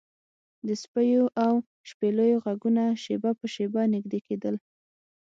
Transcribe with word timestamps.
د 0.67 0.69
سپیو 0.83 1.23
او 1.45 1.53
شپېلیو 1.89 2.41
غږونه 2.45 2.83
شیبه 3.03 3.31
په 3.39 3.45
شیبه 3.53 3.81
نږدې 3.93 4.19
کیدل 4.27 4.55